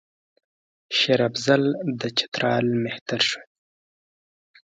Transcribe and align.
شېر 0.97 1.19
افضل 1.29 1.63
د 1.99 2.01
چترال 2.17 2.65
مهتر 2.83 3.21
شو. 3.29 3.39